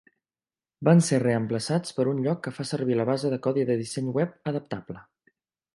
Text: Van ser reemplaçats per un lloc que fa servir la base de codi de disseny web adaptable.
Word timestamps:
Van 0.89 1.03
ser 1.07 1.19
reemplaçats 1.23 1.95
per 1.99 2.07
un 2.13 2.23
lloc 2.29 2.41
que 2.47 2.55
fa 2.57 2.67
servir 2.71 2.99
la 3.01 3.07
base 3.13 3.33
de 3.35 3.41
codi 3.49 3.69
de 3.73 3.81
disseny 3.85 4.13
web 4.19 4.53
adaptable. 4.55 5.07